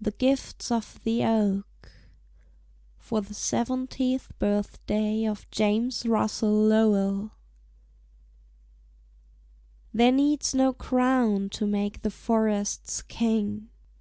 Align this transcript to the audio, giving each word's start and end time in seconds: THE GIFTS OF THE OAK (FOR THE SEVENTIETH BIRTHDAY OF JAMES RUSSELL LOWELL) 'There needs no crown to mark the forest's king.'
THE 0.00 0.10
GIFTS 0.10 0.72
OF 0.72 0.98
THE 1.04 1.22
OAK 1.24 1.64
(FOR 2.98 3.20
THE 3.20 3.34
SEVENTIETH 3.34 4.32
BIRTHDAY 4.40 5.26
OF 5.26 5.48
JAMES 5.52 6.04
RUSSELL 6.06 6.50
LOWELL) 6.66 7.30
'There 9.94 10.10
needs 10.10 10.56
no 10.56 10.72
crown 10.72 11.50
to 11.50 11.68
mark 11.68 12.02
the 12.02 12.10
forest's 12.10 13.00
king.' 13.02 13.68